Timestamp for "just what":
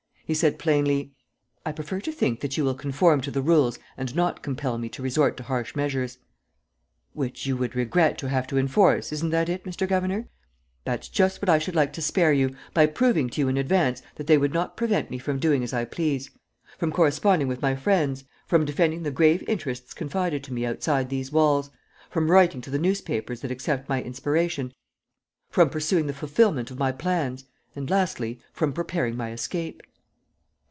11.09-11.49